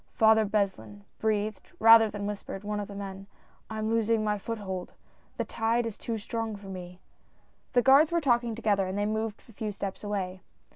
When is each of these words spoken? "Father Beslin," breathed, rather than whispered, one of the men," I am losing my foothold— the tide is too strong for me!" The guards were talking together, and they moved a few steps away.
"Father 0.15 0.45
Beslin," 0.45 1.03
breathed, 1.19 1.69
rather 1.79 2.09
than 2.09 2.25
whispered, 2.25 2.63
one 2.63 2.79
of 2.79 2.87
the 2.87 2.95
men," 2.95 3.27
I 3.69 3.77
am 3.77 3.91
losing 3.91 4.23
my 4.23 4.39
foothold— 4.39 4.93
the 5.37 5.45
tide 5.45 5.85
is 5.85 5.95
too 5.95 6.17
strong 6.17 6.55
for 6.55 6.69
me!" 6.69 6.99
The 7.73 7.83
guards 7.83 8.11
were 8.11 8.19
talking 8.19 8.55
together, 8.55 8.87
and 8.87 8.97
they 8.97 9.05
moved 9.05 9.43
a 9.47 9.51
few 9.53 9.71
steps 9.71 10.03
away. 10.03 10.41